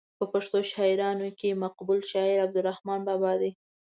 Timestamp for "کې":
1.39-1.59